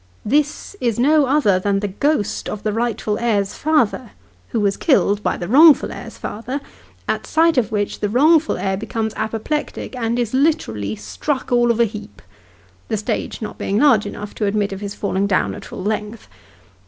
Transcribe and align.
This 0.25 0.75
is 0.81 0.97
no 0.97 1.27
other 1.27 1.59
than 1.59 1.79
the 1.79 1.87
ghost 1.89 2.49
of 2.49 2.63
the 2.63 2.73
rightful 2.73 3.19
heir's 3.19 3.53
father, 3.53 4.13
who 4.49 4.59
was 4.59 4.75
killed 4.75 5.21
by 5.21 5.37
the 5.37 5.47
wrongful 5.47 5.91
heir's 5.91 6.17
father, 6.17 6.59
at 7.07 7.27
sight 7.27 7.55
of 7.55 7.71
which 7.71 7.99
the 7.99 8.09
wrongful 8.09 8.57
heir 8.57 8.75
becomes 8.75 9.13
apoplectic, 9.15 9.95
and 9.95 10.17
is 10.17 10.33
literally" 10.33 10.95
struck 11.19 11.51
all 11.51 11.69
of 11.69 11.79
a 11.79 11.85
heap," 11.85 12.19
the 12.87 12.97
stage 12.97 13.43
not 13.43 13.59
being 13.59 13.77
large 13.77 14.07
enough 14.07 14.33
to 14.33 14.47
admit 14.47 14.73
of 14.73 14.81
his 14.81 14.95
falling 14.95 15.27
down 15.27 15.53
at 15.53 15.65
full 15.65 15.83
length. 15.83 16.27